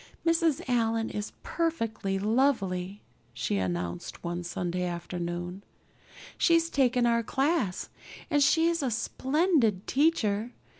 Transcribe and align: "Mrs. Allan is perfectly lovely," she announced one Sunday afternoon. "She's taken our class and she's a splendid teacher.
"Mrs. 0.25 0.63
Allan 0.67 1.11
is 1.11 1.31
perfectly 1.43 2.17
lovely," 2.17 3.03
she 3.35 3.57
announced 3.57 4.23
one 4.23 4.43
Sunday 4.43 4.83
afternoon. 4.83 5.63
"She's 6.39 6.71
taken 6.71 7.05
our 7.05 7.21
class 7.21 7.89
and 8.27 8.41
she's 8.41 8.81
a 8.81 8.89
splendid 8.89 9.85
teacher. 9.85 10.53